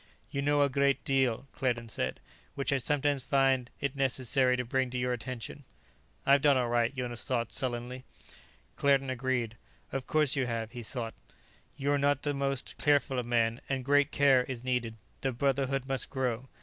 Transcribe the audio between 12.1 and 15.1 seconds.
the most careful of men; and great care is needed.